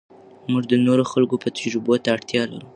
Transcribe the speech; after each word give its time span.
موږ 0.51 0.63
د 0.71 0.73
نورو 0.85 1.03
خلکو 1.11 1.35
تجربو 1.57 1.93
ته 2.03 2.09
اړتیا 2.15 2.41
لرو. 2.51 2.67